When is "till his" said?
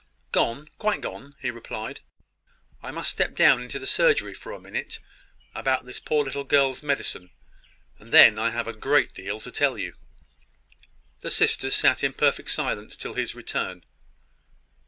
12.95-13.35